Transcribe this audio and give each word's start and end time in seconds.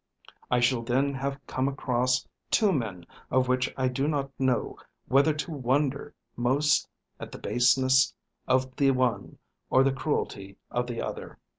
I 0.49 0.61
shall 0.61 0.81
then 0.81 1.13
have 1.13 1.39
come 1.45 1.67
across 1.67 2.27
two 2.49 2.73
men 2.73 3.05
of 3.29 3.47
which 3.47 3.71
I 3.77 3.87
do 3.87 4.07
not 4.07 4.31
know 4.39 4.79
whether 5.07 5.31
to 5.31 5.51
wonder 5.51 6.15
most 6.35 6.89
at 7.19 7.31
the 7.31 7.37
baseness 7.37 8.11
of 8.47 8.75
the 8.77 8.89
one 8.89 9.37
or 9.69 9.83
the 9.83 9.93
cruelty 9.93 10.57
of 10.71 10.87
the 10.87 11.03
other. 11.03 11.37